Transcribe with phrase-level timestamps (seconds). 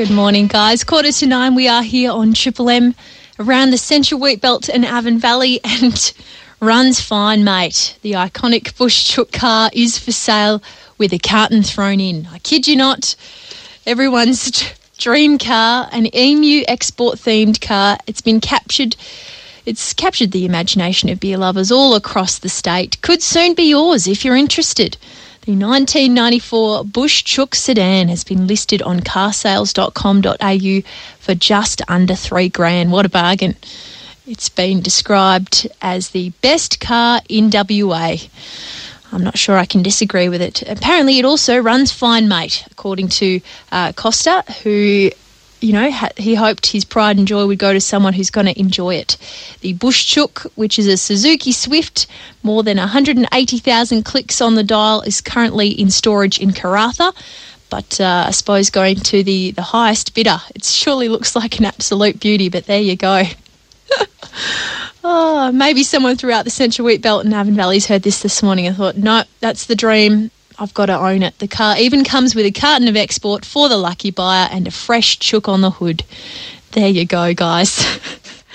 [0.00, 0.82] Good morning, guys.
[0.82, 2.94] Quarter to nine, we are here on Triple M
[3.38, 6.14] around the Central Wheat Belt and Avon Valley and
[6.58, 7.98] runs fine, mate.
[8.00, 10.62] The iconic Bush Chook car is for sale
[10.96, 12.26] with a carton thrown in.
[12.32, 13.14] I kid you not,
[13.84, 14.64] everyone's
[14.96, 17.98] dream car, an Emu export themed car.
[18.06, 18.96] It's been captured.
[19.66, 22.98] It's captured the imagination of beer lovers all across the state.
[23.02, 24.96] Could soon be yours if you're interested.
[25.50, 32.92] The 1994 Bush Chook sedan has been listed on carsales.com.au for just under three grand.
[32.92, 33.56] What a bargain!
[34.28, 38.18] It's been described as the best car in WA.
[39.10, 40.62] I'm not sure I can disagree with it.
[40.68, 43.40] Apparently, it also runs fine, mate, according to
[43.72, 45.10] uh, Costa, who
[45.60, 48.58] you know, he hoped his pride and joy would go to someone who's going to
[48.58, 49.16] enjoy it.
[49.60, 52.06] The Bush Chook, which is a Suzuki Swift,
[52.42, 57.12] more than 180,000 clicks on the dial, is currently in storage in Karratha.
[57.68, 61.66] But uh, I suppose going to the, the highest bidder, it surely looks like an
[61.66, 63.22] absolute beauty, but there you go.
[65.04, 68.66] oh, maybe someone throughout the Central Wheat Belt and Avon Valley's heard this this morning
[68.66, 70.30] and thought, no, that's the dream.
[70.60, 71.38] I've got to own it.
[71.38, 74.70] The car even comes with a carton of export for the lucky buyer and a
[74.70, 76.04] fresh chook on the hood.
[76.72, 77.82] There you go, guys.